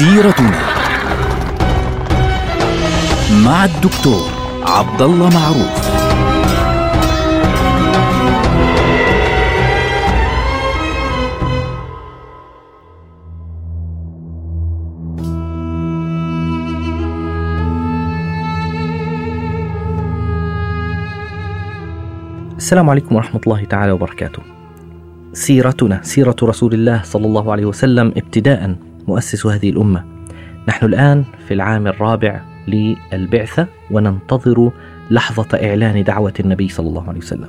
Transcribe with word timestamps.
سيرتنا 0.00 0.58
مع 3.44 3.64
الدكتور 3.64 4.30
عبد 4.62 5.02
الله 5.02 5.28
معروف 5.28 5.90
السلام 22.56 22.90
عليكم 22.90 23.16
ورحمة 23.16 23.40
الله 23.46 23.64
تعالى 23.64 23.92
وبركاته. 23.92 24.42
سيرتنا 25.32 26.00
سيرة 26.02 26.36
رسول 26.42 26.74
الله 26.74 27.02
صلى 27.04 27.26
الله 27.26 27.52
عليه 27.52 27.64
وسلم 27.64 28.08
ابتداء 28.16 28.89
مؤسس 29.08 29.46
هذه 29.46 29.70
الأمة. 29.70 30.04
نحن 30.68 30.86
الآن 30.86 31.24
في 31.48 31.54
العام 31.54 31.86
الرابع 31.86 32.40
للبعثة 32.68 33.66
وننتظر 33.90 34.70
لحظة 35.10 35.58
إعلان 35.68 36.04
دعوة 36.04 36.34
النبي 36.40 36.68
صلى 36.68 36.88
الله 36.88 37.08
عليه 37.08 37.18
وسلم. 37.18 37.48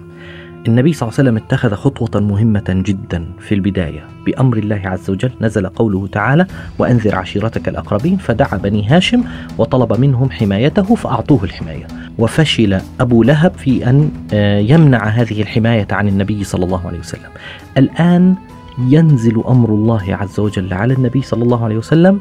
النبي 0.67 0.93
صلى 0.93 1.09
الله 1.09 1.19
عليه 1.19 1.29
وسلم 1.29 1.43
اتخذ 1.45 1.75
خطوة 1.75 2.21
مهمة 2.21 2.63
جدا 2.69 3.25
في 3.39 3.55
البداية 3.55 4.05
بأمر 4.25 4.57
الله 4.57 4.81
عز 4.85 5.09
وجل 5.09 5.31
نزل 5.41 5.67
قوله 5.67 6.07
تعالى 6.07 6.45
وأنذر 6.79 7.15
عشيرتك 7.15 7.69
الأقربين 7.69 8.17
فدعا 8.17 8.57
بني 8.57 8.88
هاشم 8.88 9.23
وطلب 9.57 9.99
منهم 9.99 10.31
حمايته 10.31 10.95
فأعطوه 10.95 11.43
الحماية 11.43 11.88
وفشل 12.17 12.81
أبو 12.99 13.23
لهب 13.23 13.53
في 13.53 13.89
أن 13.89 14.11
آه، 14.33 14.59
يمنع 14.59 15.03
هذه 15.07 15.41
الحماية 15.41 15.88
عن 15.91 16.08
النبي 16.08 16.43
صلى 16.43 16.65
الله 16.65 16.88
عليه 16.88 16.99
وسلم 16.99 17.30
الآن 17.77 18.36
ينزل 18.80 19.44
أمر 19.47 19.69
الله 19.69 20.16
عز 20.16 20.39
وجل 20.39 20.73
على 20.73 20.94
النبي 20.94 21.22
صلى 21.22 21.44
الله 21.44 21.64
عليه 21.64 21.77
وسلم 21.77 22.19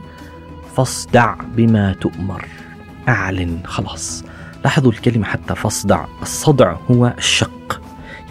فاصدع 0.77 1.35
بما 1.57 1.93
تؤمر. 1.93 2.45
أعلن 3.09 3.59
خلاص. 3.65 4.25
لاحظوا 4.65 4.93
الكلمة 4.93 5.25
حتى 5.25 5.55
فاصدع. 5.55 6.05
الصدع 6.23 6.77
هو 6.91 7.15
الشق. 7.19 7.83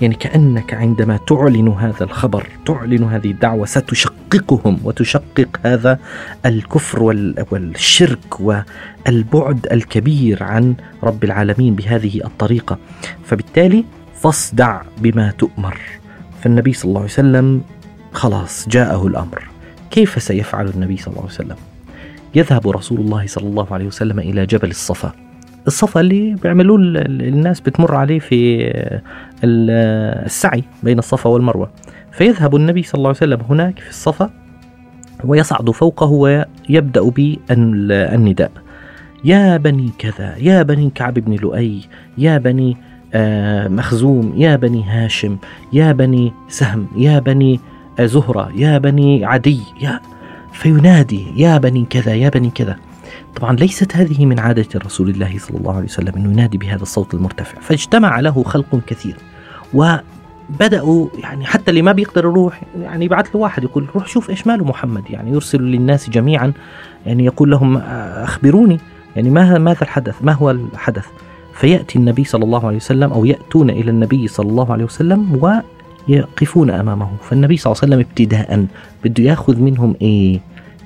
يعني 0.02 0.16
كأنك 0.16 0.74
عندما 0.74 1.18
تعلن 1.28 1.68
هذا 1.68 2.04
الخبر 2.04 2.48
تعلن 2.66 3.04
هذه 3.04 3.32
الدعوة 3.32 3.66
ستشققهم 3.66 4.80
وتشقق 4.84 5.60
هذا 5.64 6.00
الكفر 6.46 7.04
والشرك 7.52 8.40
والبعد 8.40 9.68
الكبير 9.72 10.44
عن 10.44 10.76
رب 11.04 11.24
العالمين 11.24 11.76
بهذه 11.76 12.22
الطريقة. 12.26 12.78
فبالتالي 13.26 13.86
فاصدع 14.22 14.82
بما 14.98 15.32
تؤمر. 15.32 15.78
فالنبي 16.42 16.74
صلى 16.74 16.90
الله 16.90 17.02
عليه 17.02 17.12
وسلم 17.12 17.62
خلاص 18.14 18.70
جاءه 18.70 19.08
الأمر. 19.08 19.44
كيف 19.92 20.24
سيفعل 20.24 20.68
النبي 20.68 20.98
صلى 20.98 21.08
الله 21.08 21.22
عليه 21.22 21.34
وسلم؟ 21.34 21.56
يذهب 22.36 22.68
رسول 22.68 23.00
الله 23.00 23.28
صلى 23.28 23.48
الله 23.48 23.68
عليه 23.72 23.86
وسلم 23.86 24.20
إلى 24.20 24.46
جبل 24.46 24.70
الصفا. 24.70 25.12
الصفا 25.68 26.00
اللي 26.02 26.36
بيعملوه 26.44 26.78
الناس 26.80 27.60
بتمر 27.60 27.96
عليه 27.96 28.20
في 28.20 28.72
السعي 29.44 30.64
بين 30.84 31.00
الصفا 31.00 31.30
والمروة. 31.30 31.70
فيذهب 32.12 32.56
النبي 32.56 32.84
صلى 32.84 33.00
الله 33.00 33.08
عليه 33.10 33.18
وسلم 33.18 33.42
هناك 33.50 33.80
في 33.80 33.90
الصفا 33.90 34.30
ويصعد 35.24 35.70
فوقه 35.72 36.06
ويبدأ 36.06 37.02
بالنداء 37.10 38.52
يا 39.24 39.58
بني 39.58 39.92
كذا 40.00 40.36
يا 40.38 40.64
بني 40.64 40.90
كعب 40.96 41.14
بن 41.14 41.36
لؤي 41.36 41.82
يا 42.18 42.38
بني 42.38 42.78
آه، 43.14 43.68
مخزوم 43.68 44.34
يا 44.38 44.56
بني 44.56 44.84
هاشم 44.84 45.38
يا 45.74 45.92
بني 45.92 46.34
سهم 46.50 46.88
يا 46.98 47.20
بني 47.20 47.60
زهرة 48.06 48.52
يا 48.56 48.78
بني 48.78 49.26
عدي 49.26 49.62
يا 49.82 50.00
فينادي 50.54 51.42
يا 51.42 51.58
بني 51.58 51.86
كذا 51.90 52.16
يا 52.16 52.30
بني 52.30 52.50
كذا. 52.50 52.76
طبعا 53.36 53.56
ليست 53.56 53.96
هذه 53.96 54.26
من 54.26 54.40
عادة 54.40 54.80
رسول 54.86 55.10
الله 55.10 55.38
صلى 55.38 55.58
الله 55.58 55.76
عليه 55.76 55.86
وسلم 55.86 56.16
أنه 56.16 56.32
ينادي 56.32 56.58
بهذا 56.58 56.82
الصوت 56.82 57.14
المرتفع. 57.14 57.60
فاجتمع 57.62 58.20
له 58.20 58.44
خلق 58.44 58.80
كثير. 58.88 59.16
وبدأوا 59.74 61.08
يعني 61.18 61.46
حتى 61.46 61.70
اللي 61.72 61.82
ما 61.82 61.92
بيقدر 61.92 62.26
يروح 62.26 62.62
يعني 62.82 63.06
يبعث 63.06 63.36
له 63.36 63.42
واحد 63.42 63.64
يقول 63.64 63.86
روح 63.96 64.08
شوف 64.08 64.30
إيش 64.30 64.48
ماله 64.48 64.66
محمد. 64.66 65.04
يعني 65.10 65.32
يرسل 65.32 65.62
للناس 65.62 66.10
جميعا 66.10 66.54
يعني 67.06 67.26
يقول 67.26 67.52
لهم 67.52 67.78
أخبروني. 67.78 68.80
يعني 69.16 69.30
ما 69.30 69.58
ماذا 69.58 69.82
الحدث؟ 69.82 70.16
ما 70.22 70.32
هو 70.32 70.52
الحدث؟ 70.52 71.06
فيأتي 71.54 72.00
النبي 72.00 72.24
صلى 72.24 72.44
الله 72.44 72.68
عليه 72.68 72.78
وسلم 72.78 73.12
أو 73.14 73.26
يأتون 73.26 73.70
إلى 73.70 73.92
النبي 73.92 74.28
صلى 74.28 74.50
الله 74.50 74.72
عليه 74.72 74.86
وسلم 74.86 75.38
ويقفون 76.10 76.70
أمامه. 76.70 77.10
فالنبي 77.30 77.58
صلى 77.58 77.72
الله 77.72 77.82
عليه 77.84 77.94
وسلم 77.94 78.08
ابتداء 78.10 78.66
بده 79.04 79.24
ياخذ 79.24 79.60
منهم 79.60 79.96
إيه؟ 80.02 80.40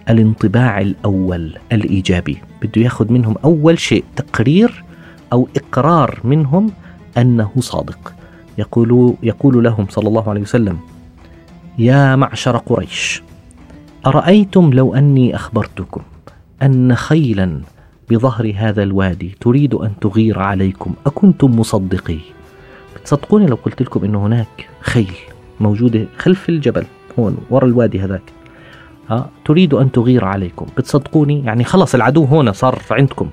الانطباع 0.10 0.82
الأول 0.82 1.58
الإيجابي. 1.72 2.38
بده 2.62 2.82
ياخذ 2.82 3.12
منهم 3.12 3.36
أول 3.44 3.80
شيء 3.80 4.04
تقرير 4.16 4.84
أو 5.34 5.48
إقرار 5.56 6.20
منهم 6.24 6.72
أنه 7.18 7.52
صادق. 7.60 8.14
يقول, 8.58 9.14
يقول 9.24 9.64
لهم 9.64 9.88
صلى 9.90 10.08
الله 10.08 10.30
عليه 10.30 10.42
وسلم 10.42 10.78
يا 11.78 12.16
معشر 12.16 12.58
قريش 12.58 13.22
أرأيتم 14.06 14.74
لو 14.74 14.96
أني 14.96 15.36
أخبرتكم 15.36 16.02
أن 16.62 16.96
خيلا 16.96 17.62
بظهر 18.10 18.54
هذا 18.56 18.84
الوادي 18.84 19.36
تريد 19.42 19.74
أن 19.74 19.92
تغير 20.02 20.40
عليكم؟ 20.40 20.94
أكنتم 21.06 21.60
مصدقي 21.60 22.20
بتصدقوني 23.04 23.46
لو 23.46 23.56
قلت 23.56 23.82
لكم 23.82 24.04
أنه 24.04 24.26
هناك 24.26 24.70
خيل 24.82 25.14
موجودة 25.60 26.06
خلف 26.18 26.50
الجبل 26.50 26.86
هون 27.20 27.38
ورا 27.50 27.66
الوادي 27.66 28.00
هذاك. 28.00 28.22
ها 29.10 29.30
تريد 29.46 29.74
أن 29.74 29.92
تغير 29.92 30.26
عليكم. 30.26 30.66
بتصدقوني؟ 30.78 31.46
يعني 31.46 31.64
خلص 31.64 31.96
العدو 31.96 32.26
هنا 32.26 32.52
صار 32.52 32.82
عندكم. 32.92 33.30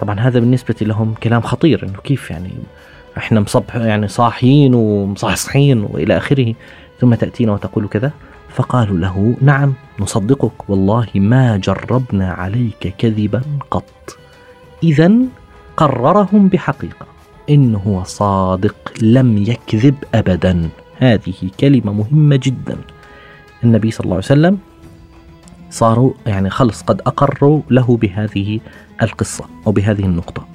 طبعا 0.00 0.20
هذا 0.20 0.40
بالنسبة 0.40 0.74
لهم 0.82 1.14
كلام 1.14 1.40
خطير 1.40 1.82
إنه 1.82 1.98
كيف 2.04 2.30
يعني 2.30 2.50
إحنا 3.18 3.40
مصبح 3.40 3.76
يعني 3.76 4.08
صاحيين 4.08 4.74
ومصحصحين 4.74 5.80
وإلى 5.90 6.16
آخره 6.16 6.54
ثم 7.00 7.14
تأتينا 7.14 7.52
وتقول 7.52 7.88
كذا؟ 7.88 8.12
فقالوا 8.48 8.98
له 8.98 9.36
نعم 9.40 9.74
نصدقك. 10.00 10.70
والله 10.70 11.06
ما 11.14 11.56
جربنا 11.56 12.32
عليك 12.32 12.94
كذبا 12.98 13.42
قط. 13.70 14.18
إذا 14.82 15.12
قررهم 15.76 16.48
بحقيقة. 16.48 17.07
إنه 17.50 17.78
هو 17.78 18.04
صادق 18.04 18.76
لم 19.02 19.38
يكذب 19.38 19.94
أبدا. 20.14 20.68
هذه 20.98 21.50
كلمة 21.60 21.92
مهمة 21.92 22.40
جدا. 22.42 22.76
النبي 23.64 23.90
صلى 23.90 24.04
الله 24.04 24.14
عليه 24.16 24.24
وسلم 24.24 24.58
صاروا 25.70 26.12
يعني 26.26 26.50
خلص 26.50 26.82
قد 26.82 27.00
أقروا 27.00 27.62
له 27.70 27.96
بهذه 27.96 28.60
القصة 29.02 29.44
أو 29.66 29.72
بهذه 29.72 30.04
النقطة. 30.04 30.46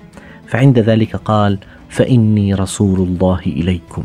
فعند 0.48 0.80
ذلك 0.80 1.16
قال 1.16 1.58
فإني 1.90 2.54
رسول 2.54 3.00
الله 3.00 3.40
إليكم 3.46 4.04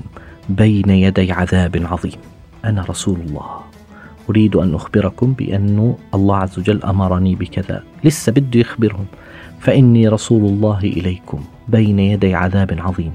بين 0.48 0.90
يدي 0.90 1.32
عذاب 1.32 1.86
عظيم. 1.90 2.20
أنا 2.64 2.84
رسول 2.88 3.20
الله. 3.20 3.60
أريد 4.30 4.56
أن 4.56 4.74
أخبركم 4.74 5.32
بأن 5.32 5.94
الله 6.14 6.36
عز 6.36 6.58
وجل 6.58 6.82
أمرني 6.82 7.34
بكذا. 7.34 7.82
لسه 8.04 8.32
بده 8.32 8.60
يخبرهم 8.60 9.06
فإني 9.60 10.08
رسول 10.08 10.44
الله 10.44 10.78
إليكم 10.78 11.44
بين 11.68 11.98
يدي 11.98 12.34
عذاب 12.34 12.76
عظيم. 12.78 13.12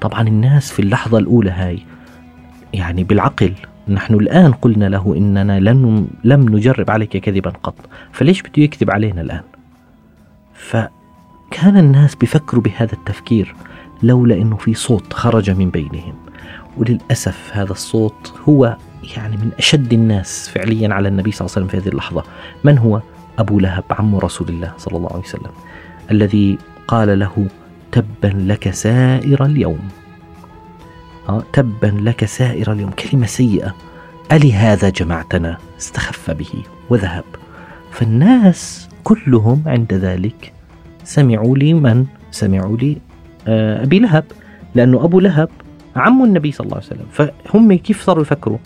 طبعا 0.00 0.28
الناس 0.28 0.72
في 0.72 0.82
اللحظة 0.82 1.18
الأولى 1.18 1.50
هاي 1.50 1.78
يعني 2.74 3.04
بالعقل 3.04 3.52
نحن 3.88 4.14
الآن 4.14 4.52
قلنا 4.52 4.88
له 4.88 5.14
إننا 5.16 5.60
لن 5.60 6.06
لم 6.24 6.48
نجرب 6.48 6.90
عليك 6.90 7.16
كذبا 7.16 7.50
قط. 7.50 7.74
فليش 8.12 8.42
بده 8.42 8.62
يكذب 8.62 8.90
علينا 8.90 9.20
الآن؟ 9.20 9.42
فكان 10.54 11.76
الناس 11.76 12.14
بيفكروا 12.14 12.62
بهذا 12.62 12.92
التفكير 12.92 13.54
لولا 14.02 14.34
أنه 14.34 14.56
في 14.56 14.74
صوت 14.74 15.12
خرج 15.12 15.50
من 15.50 15.70
بينهم. 15.70 16.14
وللأسف 16.76 17.50
هذا 17.52 17.72
الصوت 17.72 18.34
هو 18.48 18.76
يعني 19.16 19.36
من 19.36 19.50
أشد 19.58 19.92
الناس 19.92 20.48
فعليا 20.48 20.94
على 20.94 21.08
النبي 21.08 21.32
صلى 21.32 21.46
الله 21.46 21.56
عليه 21.56 21.66
وسلم 21.66 21.80
في 21.80 21.86
هذه 21.86 21.92
اللحظة. 21.92 22.24
من 22.64 22.78
هو؟ 22.78 23.00
أبو 23.38 23.60
لهب 23.60 23.84
عم 23.90 24.16
رسول 24.16 24.48
الله 24.48 24.72
صلى 24.78 24.96
الله 24.96 25.10
عليه 25.12 25.22
وسلم. 25.22 25.50
الذي 26.10 26.58
قال 26.88 27.18
له 27.18 27.46
تبا 27.92 28.32
لك 28.36 28.70
سائر 28.70 29.44
اليوم. 29.44 29.88
آه، 31.28 31.42
تبا 31.52 31.86
لك 31.86 32.24
سائر 32.24 32.72
اليوم. 32.72 32.90
كلمة 32.90 33.26
سيئة. 33.26 33.74
ألي 34.32 34.52
هذا 34.52 34.88
جمعتنا 34.88 35.58
استخف 35.78 36.30
به 36.30 36.52
وذهب. 36.90 37.24
فالناس 37.90 38.88
كلهم 39.04 39.62
عند 39.66 39.94
ذلك 39.94 40.52
سمعوا 41.04 41.56
لي 41.56 41.74
من؟ 41.74 42.06
سمعوا 42.30 42.76
لي 42.76 42.98
آه، 43.48 43.82
أبي 43.82 43.98
لهب 43.98 44.24
لأنه 44.74 45.04
أبو 45.04 45.20
لهب 45.20 45.48
عم 45.96 46.24
النبي 46.24 46.52
صلى 46.52 46.64
الله 46.64 46.76
عليه 46.76 46.86
وسلم. 46.86 47.06
فهم 47.12 47.72
كيف 47.72 48.02
صاروا 48.02 48.22
يفكروا؟ 48.22 48.58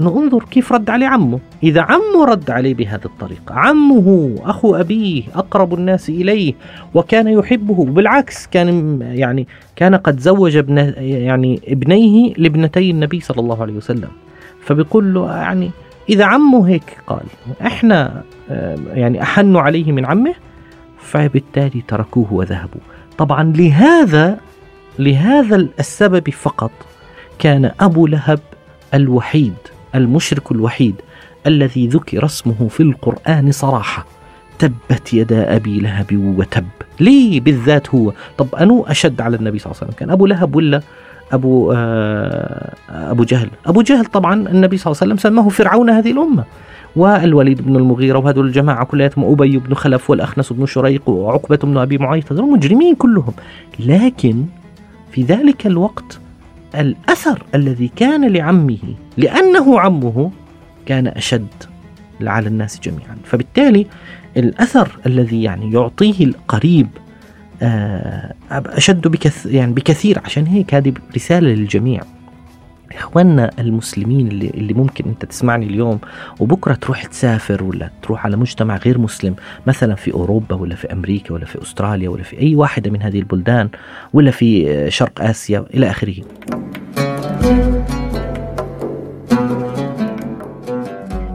انظر 0.00 0.44
كيف 0.50 0.72
رد 0.72 0.90
عليه 0.90 1.06
عمه. 1.06 1.38
إذا 1.62 1.80
عمه 1.80 2.24
رد 2.24 2.50
عليه 2.50 2.74
بهذه 2.74 3.04
الطريقة. 3.04 3.54
عمه 3.54 4.34
اخو 4.44 4.74
أبيه 4.74 5.22
أقرب 5.34 5.74
الناس 5.74 6.08
إليه 6.08 6.54
وكان 6.94 7.28
يحبه. 7.28 7.84
بالعكس 7.84 8.46
كان 8.46 9.00
يعني 9.02 9.46
كان 9.76 9.94
قد 9.94 10.20
زوج 10.20 10.56
ابن 10.56 10.94
يعني 10.98 11.60
ابنيه 11.68 12.34
لابنتي 12.36 12.90
النبي 12.90 13.20
صلى 13.20 13.40
الله 13.40 13.62
عليه 13.62 13.74
وسلم. 13.74 14.10
فبيقول 14.60 15.14
له 15.14 15.36
يعني 15.36 15.70
إذا 16.08 16.24
عمه 16.24 16.68
هيك 16.68 16.98
قال 17.06 17.24
إحنا 17.66 18.22
آه، 18.50 18.76
يعني 18.94 19.22
أحنوا 19.22 19.60
عليه 19.60 19.92
من 19.92 20.06
عمه. 20.06 20.34
فبالتالي 20.98 21.82
تركوه 21.88 22.32
وذهبوا. 22.32 22.80
طبعا 23.18 23.52
لهذا 23.56 24.38
لهذا 24.98 25.56
السبب 25.56 26.30
فقط 26.30 26.70
كان 27.38 27.70
أبو 27.80 28.06
لهب 28.06 28.40
الوحيد. 28.94 29.54
المشرك 29.94 30.52
الوحيد 30.52 30.94
الذي 31.46 31.86
ذكر 31.86 32.24
اسمه 32.24 32.68
في 32.68 32.82
القرآن 32.82 33.52
صراحة. 33.52 34.06
تبت 34.58 35.14
يدا 35.14 35.56
أبي 35.56 35.80
لهب 35.80 36.34
وتب. 36.38 36.66
ليه 37.00 37.40
بالذات 37.40 37.94
هو. 37.94 38.12
طب 38.38 38.54
أنو 38.54 38.84
أشد 38.88 39.20
على 39.20 39.36
النبي 39.36 39.58
صلى 39.58 39.70
الله 39.70 39.80
عليه 39.82 39.88
وسلم؟ 39.92 39.98
كان 40.00 40.10
أبو 40.10 40.26
لهب 40.26 40.56
ولا 40.56 40.80
أبو 41.32 41.72
آه 41.76 42.74
أبو 42.88 43.24
جهل؟ 43.24 43.50
أبو 43.66 43.82
جهل 43.82 44.04
طبعا 44.04 44.34
النبي 44.34 44.76
صلى 44.76 44.90
الله 44.90 45.02
عليه 45.02 45.12
وسلم 45.14 45.16
سماه 45.16 45.48
فرعون 45.48 45.90
هذه 45.90 46.10
الأمة. 46.10 46.44
والوليد 46.96 47.62
بن 47.62 47.76
المغيرة 47.76 48.18
وهذول 48.18 48.46
الجماعة 48.46 48.84
كلياتهم 48.84 49.24
أبي 49.32 49.58
بن 49.58 49.74
خلف 49.74 50.10
والأخنس 50.10 50.52
بن 50.52 50.66
شريق 50.66 51.08
وعقبة 51.08 51.56
بن 51.56 51.78
أبي 51.78 51.98
معيط 51.98 52.32
هذول 52.32 52.50
مجرمين 52.50 52.94
كلهم. 52.94 53.32
لكن 53.80 54.44
في 55.12 55.22
ذلك 55.22 55.66
الوقت 55.66 56.20
الأثر 56.80 57.42
الذي 57.54 57.90
كان 57.96 58.32
لعمه 58.32 58.94
لأنه 59.16 59.80
عمه 59.80 60.30
كان 60.86 61.06
أشد 61.06 61.46
على 62.20 62.48
الناس 62.48 62.80
جميعا. 62.80 63.16
فبالتالي 63.24 63.86
الأثر 64.36 64.98
الذي 65.06 65.42
يعني 65.42 65.72
يعطيه 65.72 66.24
القريب 66.24 66.88
آه، 67.62 68.34
أشد 68.50 69.08
بكث 69.08 69.46
يعني 69.46 69.72
بكثير. 69.72 70.20
عشان 70.24 70.46
هيك 70.46 70.74
هذه 70.74 70.92
رسالة 71.16 71.48
للجميع. 71.48 72.00
إخواننا 72.96 73.50
المسلمين 73.58 74.28
اللي, 74.28 74.50
اللي 74.50 74.74
ممكن 74.74 75.04
أنت 75.04 75.24
تسمعني 75.24 75.66
اليوم 75.66 75.98
وبكرة 76.40 76.74
تروح 76.74 77.04
تسافر 77.04 77.64
ولا 77.64 77.90
تروح 78.02 78.24
على 78.26 78.36
مجتمع 78.36 78.76
غير 78.76 78.98
مسلم 78.98 79.34
مثلا 79.66 79.94
في 79.94 80.12
أوروبا 80.12 80.56
ولا 80.56 80.74
في 80.74 80.92
أمريكا 80.92 81.34
ولا 81.34 81.44
في 81.44 81.62
أستراليا 81.62 82.08
ولا 82.08 82.22
في 82.22 82.40
أي 82.40 82.54
واحدة 82.54 82.90
من 82.90 83.02
هذه 83.02 83.18
البلدان 83.18 83.68
ولا 84.12 84.30
في 84.30 84.86
شرق 84.90 85.22
آسيا 85.22 85.64
إلى 85.74 85.90
آخره. 85.90 86.14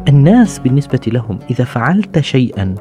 الناس 0.07 0.59
بالنسبة 0.59 0.99
لهم 1.07 1.39
إذا 1.51 1.63
فعلت 1.63 2.19
شيئا 2.19 2.75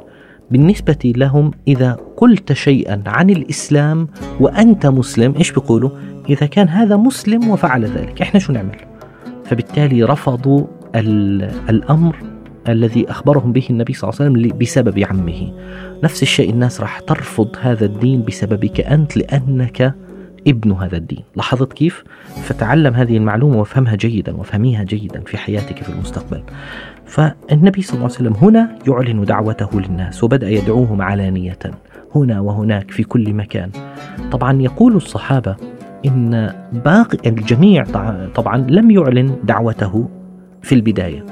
بالنسبة 0.51 1.13
لهم 1.17 1.51
إذا 1.69 1.97
قلت 2.17 2.53
شيئا 2.53 3.03
عن 3.07 3.31
الإسلام 3.31 4.09
وأنت 4.41 4.87
مسلم 4.87 5.35
إيش 5.37 5.51
بيقولوا؟ 5.51 5.91
إذا 6.29 6.47
كان 6.47 6.69
هذا 6.69 6.97
مسلم 6.97 7.51
وفعل 7.51 7.85
ذلك 7.85 8.23
إحنا 8.23 8.41
شو 8.41 8.53
نعمل؟ 8.53 8.77
فبالتالي 9.45 10.03
رفضوا 10.03 10.67
الأمر 11.71 12.17
الذي 12.69 13.11
أخبرهم 13.11 13.53
به 13.53 13.67
النبي 13.71 13.93
صلى 13.93 14.11
الله 14.11 14.21
عليه 14.21 14.33
وسلم 14.33 14.59
بسبب 14.59 14.99
عمه. 14.99 15.53
نفس 16.05 16.23
الشيء 16.23 16.51
الناس 16.51 16.81
راح 16.81 17.01
ترفض 17.01 17.57
هذا 17.61 17.85
الدين 17.85 18.23
بسببك 18.23 18.81
أنت 18.81 19.17
لأنك 19.17 19.95
ابن 20.49 20.73
هذا 20.73 20.97
الدين. 20.97 21.25
لاحظت 21.37 21.73
كيف؟ 21.73 22.05
فتعلم 22.43 22.95
هذه 22.95 23.17
المعلومة 23.17 23.57
وافهمها 23.57 23.97
جيدا 23.97 24.37
وافهميها 24.37 24.83
جيدا 24.83 25.21
في 25.21 25.37
حياتك 25.39 25.83
في 25.83 25.89
المستقبل. 25.89 26.43
فالنبي 27.07 27.83
صلى 27.83 27.95
الله 27.95 28.05
عليه 28.05 28.15
وسلم 28.15 28.35
هنا 28.35 28.79
يعلن 28.89 29.25
دعوته 29.25 29.81
للناس 29.81 30.25
وبدأ 30.25 30.51
يدعوهم 30.51 31.03
علانية 31.03 31.59
هنا 32.15 32.41
وهناك 32.41 32.91
في 32.91 33.05
كل 33.05 33.33
مكان. 33.35 33.71
طبعا 34.33 34.63
يقول 34.63 34.97
الصحابة 34.97 35.57
إن 36.07 36.53
باقي 36.85 37.29
الجميع 37.31 37.85
طبعا 38.35 38.57
لم 38.57 38.91
يعلن 38.91 39.37
دعوته 39.45 40.09
في 40.63 40.75
البداية. 40.75 41.25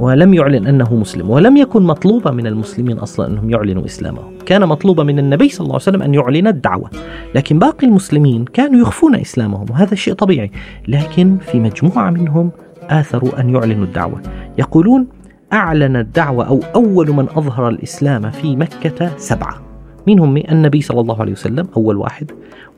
ولم 0.00 0.34
يعلن 0.34 0.66
أنه 0.66 0.94
مسلم 0.94 1.30
ولم 1.30 1.56
يكن 1.56 1.82
مطلوبا 1.82 2.30
من 2.30 2.46
المسلمين 2.46 2.98
أصلا 2.98 3.26
أنهم 3.26 3.50
يعلنوا 3.50 3.84
إسلامهم. 3.84 4.38
كان 4.46 4.66
مطلوبا 4.66 5.02
من 5.02 5.18
النبي 5.18 5.48
صلى 5.48 5.64
الله 5.64 5.74
عليه 5.74 5.82
وسلم 5.82 6.02
أن 6.02 6.14
يعلن 6.14 6.46
الدعوة. 6.46 6.90
لكن 7.34 7.58
باقي 7.58 7.86
المسلمين 7.86 8.44
كانوا 8.44 8.80
يخفون 8.80 9.14
إسلامهم 9.14 9.66
وهذا 9.70 9.94
شيء 9.94 10.14
طبيعي. 10.14 10.50
لكن 10.88 11.38
في 11.38 11.60
مجموعة 11.60 12.10
منهم 12.10 12.50
آثروا 12.82 13.40
أن 13.40 13.50
يعلنوا 13.50 13.84
الدعوة. 13.84 14.22
يقولون 14.58 15.06
أعلن 15.52 15.96
الدعوة 15.96 16.48
أو 16.48 16.60
أول 16.74 17.10
من 17.10 17.24
أظهر 17.24 17.68
الإسلام 17.68 18.30
في 18.30 18.56
مكة 18.56 19.16
سبعة. 19.16 19.62
منهم 20.06 20.36
النبي 20.36 20.80
صلى 20.80 21.00
الله 21.00 21.20
عليه 21.20 21.32
وسلم 21.32 21.66
أول 21.76 21.96
واحد 21.96 22.30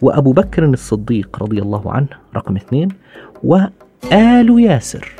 وأبو 0.03 0.33
بكر 0.33 0.65
الصديق 0.65 1.43
رضي 1.43 1.63
الله 1.63 1.93
عنه 1.93 2.09
رقم 2.37 2.57
اثنين 2.57 2.89
وآل 3.45 4.61
ياسر. 4.61 5.13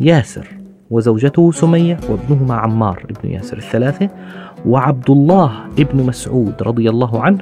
ياسر. 0.00 0.63
وزوجته 0.90 1.52
سمية 1.52 1.98
وابنهما 2.08 2.54
عمار 2.54 3.06
ابن 3.10 3.30
ياسر 3.30 3.56
الثلاثة 3.56 4.08
وعبد 4.66 5.10
الله 5.10 5.52
ابن 5.78 6.06
مسعود 6.06 6.62
رضي 6.62 6.90
الله 6.90 7.22
عنه 7.22 7.38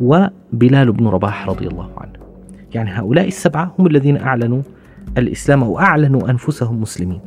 وبلال 0.00 0.92
بن 0.92 1.08
رباح 1.08 1.48
رضي 1.48 1.66
الله 1.66 1.90
عنه. 1.98 2.12
يعني 2.74 2.90
هؤلاء 2.90 3.28
السبعة 3.28 3.74
هم 3.78 3.86
الذين 3.86 4.16
أعلنوا 4.16 4.62
الإسلام 5.18 5.62
أو 5.62 5.78
أعلنوا 5.78 6.30
أنفسهم 6.30 6.80
مسلمين. 6.80 7.20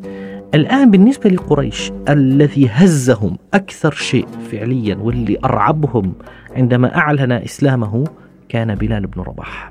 الآن 0.53 0.91
بالنسبة 0.91 1.29
لقريش 1.29 1.91
الذي 2.09 2.67
هزهم 2.67 3.37
أكثر 3.53 3.91
شيء 3.91 4.27
فعليا 4.51 4.95
واللي 4.95 5.37
أرعبهم 5.45 6.13
عندما 6.55 6.95
أعلن 6.97 7.31
إسلامه 7.31 8.03
كان 8.49 8.75
بلال 8.75 9.07
بن 9.07 9.21
رباح. 9.21 9.69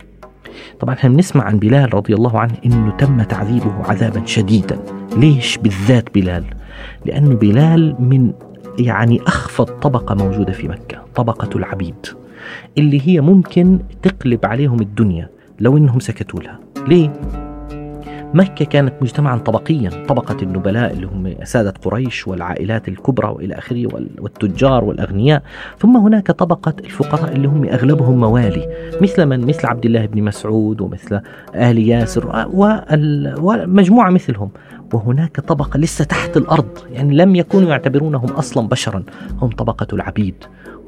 طبعا 0.81 0.95
إحنا 0.95 1.11
بنسمع 1.11 1.45
عن 1.45 1.59
بلال 1.59 1.95
رضي 1.95 2.15
الله 2.15 2.41
عنه 2.41 2.55
إنه 2.67 2.91
تم 2.91 3.23
تعذيبه 3.23 3.73
عذابا 3.85 4.23
شديدا. 4.27 4.79
ليش 5.17 5.59
بالذات 5.59 6.15
بلال؟ 6.15 6.45
لأنه 7.07 7.35
بلال 7.35 7.97
من 7.99 8.33
يعني 8.79 9.21
أخفض 9.27 9.65
طبقة 9.67 10.15
موجودة 10.15 10.53
في 10.53 10.69
مكة 10.69 11.03
طبقة 11.15 11.57
العبيد 11.59 12.07
اللي 12.79 13.01
هي 13.09 13.21
ممكن 13.21 13.79
تقلب 14.03 14.47
عليهم 14.47 14.81
الدنيا 14.81 15.29
لو 15.61 15.77
إنهم 15.77 16.01
سكتوا 16.01 16.41
لها. 16.41 16.59
ليه؟ 16.89 17.13
مكة 18.37 18.65
كانت 18.65 18.95
مجتمعا 19.01 19.39
طبقيا 19.39 19.91
طبقة 20.09 20.37
النبلاء 20.43 20.93
اللي 20.93 21.07
هم 21.07 21.35
سادة 21.45 21.75
قريش 21.85 22.29
والعائلات 22.29 22.89
الكبرى 22.89 23.29
وإلى 23.29 23.55
آخره 23.55 23.87
والتجار 24.19 24.85
والأغنياء. 24.85 25.43
ثم 25.79 25.97
هناك 25.97 26.31
طبقة 26.31 26.75
الفقراء 26.85 27.33
اللي 27.33 27.49
هم 27.49 27.65
أغلبهم 27.65 28.21
موالي 28.21 28.69
مثل 29.01 29.27
من؟ 29.27 29.47
مثل 29.47 29.67
عبد 29.67 29.85
الله 29.87 30.07
بن 30.07 30.23
مسعود 30.23 30.81
ومثل 30.81 31.21
آل 31.55 31.79
ياسر 31.79 32.47
ومجموعة 33.39 34.11
مثلهم. 34.11 34.51
وهناك 34.93 35.41
طبقة 35.41 35.79
لسه 35.79 36.05
تحت 36.05 36.37
الأرض 36.37 36.79
يعني 36.93 37.15
لم 37.15 37.37
يكونوا 37.37 37.71
يعتبرونهم 37.71 38.31
أصلا 38.31 38.69
بشرا 38.69 39.03
هم 39.43 39.49
طبقة 39.49 39.87
العبيد. 39.93 40.35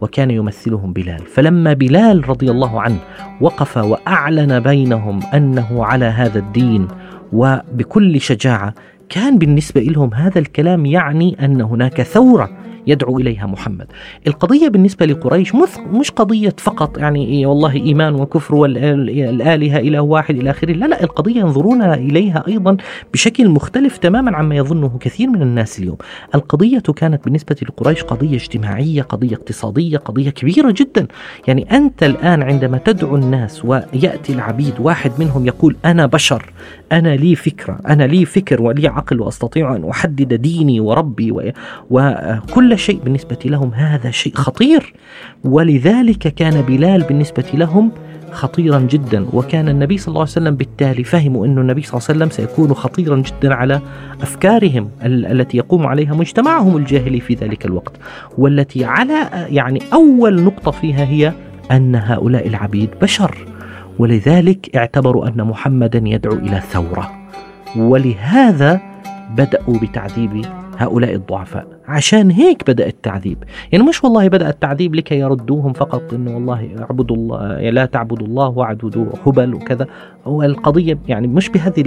وكان 0.01 0.31
يمثلهم 0.31 0.93
بلال. 0.93 1.19
فلما 1.19 1.73
بلال 1.73 2.29
رضي 2.29 2.51
الله 2.51 2.81
عنه 2.81 2.99
وقف 3.41 3.77
وأعلن 3.77 4.61
بينهم 4.61 5.21
أنه 5.35 5.85
على 5.85 6.05
هذا 6.05 6.39
الدين 6.39 6.89
وبكل 7.33 8.21
شجاعة 8.21 8.75
كان 9.09 9.39
بالنسبة 9.39 9.81
لهم 9.81 10.15
هذا 10.15 10.39
الكلام 10.39 10.87
يعني 10.87 11.37
أن 11.45 11.61
هناك 11.61 12.03
ثورة 12.03 12.51
يدعو 12.87 13.19
إليها 13.19 13.47
محمد. 13.47 13.87
القضية 14.27 14.69
بالنسبة 14.69 15.07
لقريش 15.07 15.55
مش 15.93 16.11
قضية 16.11 16.55
فقط 16.59 16.99
يعني 16.99 17.27
إيه 17.27 17.47
والله 17.47 17.73
إيمان 17.73 18.15
وكفر 18.15 18.55
والالهه 18.55 19.79
إله 19.79 20.01
واحد 20.01 20.37
إلى 20.37 20.51
آخره، 20.51 20.73
لا 20.73 20.87
لا 20.87 21.03
القضية 21.03 21.41
ينظرون 21.41 21.83
إليها 21.83 22.45
أيضا 22.49 22.77
بشكل 23.13 23.49
مختلف 23.49 23.97
تماما 23.97 24.37
عما 24.37 24.57
يظنه 24.57 24.99
كثير 25.01 25.29
من 25.29 25.43
الناس 25.43 25.79
اليوم. 25.79 25.97
القضية 26.35 26.79
كانت 26.97 27.25
بالنسبة 27.25 27.57
لقريش 27.63 28.03
قضية 28.03 28.37
اجتماعية، 28.37 29.03
قضية 29.03 29.35
اقتصادية، 29.35 29.99
قضية 29.99 30.31
كبيرة 30.31 30.75
جدا. 30.77 31.07
يعني 31.49 31.77
أنت 31.77 32.03
الآن 32.03 32.43
عندما 32.43 32.79
تدعو 32.79 33.17
الناس 33.17 33.65
ويأتي 33.65 34.33
العبيد 34.33 34.75
واحد 34.79 35.13
منهم 35.19 35.47
يقول 35.47 35.77
أنا 35.85 36.07
بشر، 36.07 36.53
أنا 36.93 37.17
لي 37.17 37.35
فكرة، 37.35 37.79
أنا 37.89 38.05
لي 38.05 38.25
فكر 38.25 38.63
ولي 38.63 38.89
عقل 38.89 39.21
وأستطيع 39.21 39.77
أن 39.77 39.89
أحدد 39.89 40.35
ديني 40.35 40.81
وربي 40.81 41.53
وكل 41.91 42.79
شيء 42.79 43.01
بالنسبة 43.05 43.39
لهم 43.45 43.75
هذا 43.75 44.11
شيء 44.11 44.35
خطير. 44.35 44.95
ولذلك 45.45 46.19
كان 46.19 46.63
بلال 46.63 47.03
بالنسبة 47.03 47.45
لهم 47.55 47.93
خطيرا 48.33 48.79
جدا 48.79 49.27
وكان 49.33 49.69
النبي 49.69 49.99
صلى 49.99 50.09
الله 50.09 50.21
عليه 50.21 50.31
وسلم 50.31 50.57
بالتالي 50.57 51.05
فهموا 51.05 51.47
أن 51.47 51.59
النبي 51.59 51.83
صلى 51.83 51.99
الله 51.99 52.09
عليه 52.09 52.19
وسلم 52.19 52.31
سيكون 52.31 52.75
خطيرا 52.75 53.17
جدا 53.17 53.55
على 53.55 53.81
أفكارهم 54.23 54.91
التي 55.05 55.57
يقوم 55.57 55.87
عليها 55.87 56.15
مجتمعهم 56.15 56.77
الجاهلي 56.77 57.21
في 57.21 57.35
ذلك 57.35 57.67
الوقت. 57.67 57.93
والتي 58.39 58.85
على 58.85 59.47
يعني 59.51 59.83
أول 59.93 60.43
نقطة 60.43 60.71
فيها 60.71 61.05
هي 61.05 61.33
أن 61.71 61.95
هؤلاء 61.95 62.47
العبيد 62.49 62.91
بشر. 63.03 63.58
ولذلك 63.99 64.77
اعتبروا 64.77 65.29
أن 65.29 65.45
محمدا 65.45 66.03
يدعو 66.05 66.33
إلى 66.33 66.61
ثورة 66.61 67.11
ولهذا 67.77 68.81
بدأوا 69.37 69.79
بتعذيب 69.83 70.47
هؤلاء 70.79 71.15
الضعفاء. 71.15 71.67
عشان 71.89 72.31
هيك 72.31 72.71
بدأ 72.71 72.87
التعذيب. 72.87 73.45
يعني 73.73 73.85
مش 73.85 74.05
والله 74.05 74.29
بدأ 74.29 74.49
التعذيب 74.49 74.95
لكي 74.95 75.19
يردوهم 75.19 75.73
فقط 75.73 76.15
إنه 76.15 76.35
والله 76.35 76.71
اعبدوا 76.81 77.17
الله 77.17 77.71
لا 77.71 77.85
تعبدوا 77.87 78.27
الله 78.27 78.49
واعبدوا 78.49 79.07
هبل 79.27 79.55
وكذا. 79.55 79.87
هو 80.27 80.43
القضية 80.43 80.99
يعني 81.09 81.27
مش 81.27 81.49
بهذه 81.49 81.85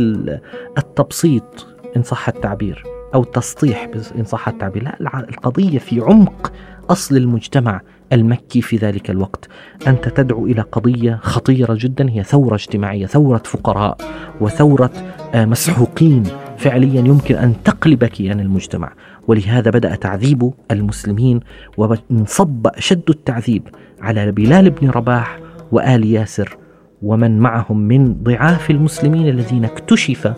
التبسيط 0.78 1.68
إن 1.98 2.04
صح 2.04 2.28
التعبير 2.28 2.84
أو 3.16 3.24
تسطيح 3.24 3.90
إن 4.18 4.24
صح 4.24 4.48
التعبير. 4.48 4.84
لا 4.84 5.20
القضية 5.30 5.80
في 5.80 6.02
عمق 6.02 6.52
أصل 6.90 7.18
المجتمع 7.18 7.82
المكي 8.14 8.62
في 8.62 8.78
ذلك 8.78 9.10
الوقت. 9.10 9.48
أنت 9.88 10.10
تدعو 10.10 10.46
إلى 10.46 10.62
قضية 10.62 11.20
خطيرة 11.22 11.78
جدا 11.80 12.10
هي 12.10 12.24
ثورة 12.24 12.56
اجتماعية 12.56 13.06
ثورة 13.06 13.42
فقراء 13.46 13.98
وثورة 14.42 14.92
آه، 15.34 15.46
مسحوقين. 15.46 16.24
فعليا 16.58 17.00
يمكن 17.00 17.36
أن 17.36 17.54
تقلب 17.64 18.06
كيان 18.06 18.40
المجتمع. 18.40 18.94
ولهذا 19.28 19.72
بدأ 19.72 19.96
تعذيب 19.96 20.54
المسلمين 20.72 21.40
وانصب 21.78 22.68
أشد 22.68 23.10
التعذيب 23.10 23.68
على 24.02 24.32
بلال 24.32 24.70
بن 24.70 24.90
رباح 24.90 25.40
وآل 25.72 26.06
ياسر 26.06 26.58
ومن 27.02 27.40
معهم 27.40 27.78
من 27.78 28.24
ضعاف 28.24 28.72
المسلمين 28.72 29.30
الذين 29.30 29.66
اكتشف 29.66 30.34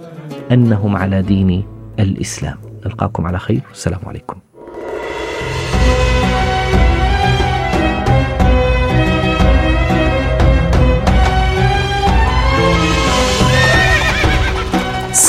أنهم 0.51 0.95
على 0.95 1.21
دين 1.21 1.63
الإسلام. 2.00 2.57
نلقاكم 2.85 3.25
على 3.27 3.39
خير. 3.39 3.62
والسلام 3.69 4.00
عليكم. 4.05 4.42